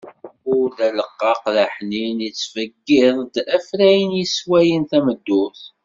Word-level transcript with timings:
Ul 0.53 0.63
d 0.75 0.77
aleqqaq,d 0.87 1.55
aḥnin, 1.65 2.17
yettfeggiḍ 2.25 3.17
d 3.33 3.35
afrayen 3.57 4.11
yeswayen 4.19 4.83
tameddurt. 4.91 5.61